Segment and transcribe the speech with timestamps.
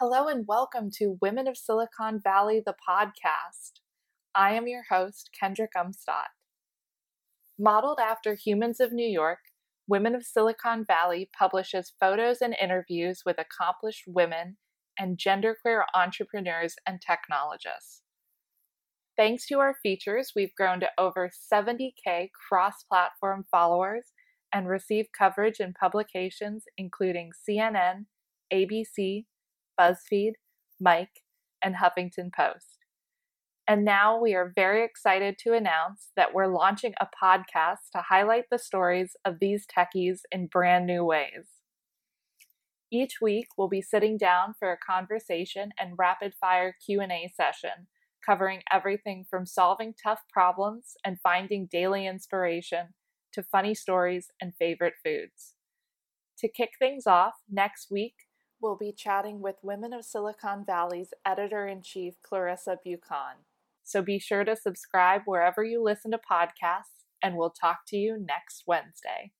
[0.00, 3.80] and welcome to Women of Silicon Valley, the podcast.
[4.32, 6.28] I am your host, Kendrick Umstadt.
[7.58, 9.40] Modeled after Humans of New York,
[9.88, 14.56] Women of Silicon Valley publishes photos and interviews with accomplished women
[14.96, 18.02] and genderqueer entrepreneurs and technologists.
[19.16, 24.12] Thanks to our features, we've grown to over 70K cross platform followers
[24.54, 28.06] and receive coverage in publications including CNN,
[28.52, 29.24] ABC,
[29.78, 30.32] BuzzFeed,
[30.80, 31.08] Mic,
[31.62, 32.78] and Huffington Post.
[33.66, 38.44] And now we are very excited to announce that we're launching a podcast to highlight
[38.50, 41.48] the stories of these techies in brand new ways.
[42.90, 47.88] Each week we'll be sitting down for a conversation and rapid fire Q&A session
[48.24, 52.94] covering everything from solving tough problems and finding daily inspiration
[53.32, 55.54] to funny stories and favorite foods.
[56.38, 58.14] To kick things off, next week
[58.60, 63.44] we'll be chatting with Women of Silicon Valley's editor in chief, Clarissa Buchan.
[63.84, 68.18] So be sure to subscribe wherever you listen to podcasts, and we'll talk to you
[68.18, 69.32] next Wednesday.